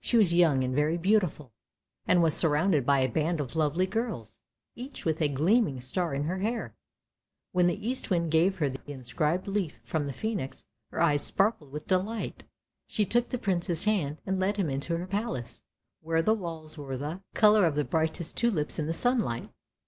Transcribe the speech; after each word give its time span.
She 0.00 0.16
was 0.16 0.34
young 0.34 0.64
and 0.64 0.74
very 0.74 0.96
beautiful, 0.96 1.52
and 2.04 2.24
was 2.24 2.34
surrounded 2.34 2.84
by 2.84 2.98
a 2.98 3.08
band 3.08 3.38
of 3.40 3.54
lovely 3.54 3.86
girls, 3.86 4.40
each 4.74 5.04
with 5.04 5.22
a 5.22 5.28
gleaming 5.28 5.80
star 5.80 6.12
in 6.12 6.24
her 6.24 6.38
hair. 6.38 6.74
When 7.52 7.68
the 7.68 7.88
Eastwind 7.88 8.32
gave 8.32 8.56
her 8.58 8.68
the 8.68 8.80
inscribed 8.90 9.46
leaf 9.46 9.80
from 9.84 10.08
the 10.08 10.12
Phcenix 10.12 10.64
her 10.90 11.00
eyes 11.00 11.22
sparkled 11.22 11.70
with 11.70 11.86
delight. 11.86 12.42
She 12.88 13.04
took 13.06 13.28
the 13.28 13.38
Prince's 13.38 13.84
hand 13.84 14.18
and 14.26 14.40
led 14.40 14.56
him 14.56 14.68
into 14.70 14.96
her 14.96 15.06
palace, 15.06 15.62
where 16.00 16.20
the 16.20 16.34
walls 16.34 16.76
were 16.76 16.96
the 16.96 17.04
i66 17.04 17.06
ANDERSEN'S 17.12 17.20
FAIRY 17.20 17.30
TALES 17.32 17.40
colour 17.40 17.66
of 17.66 17.74
the 17.76 17.84
brightest 17.84 18.36
tulips 18.36 18.78
in 18.80 18.86
the 18.88 18.92
sunlight. 18.92 19.50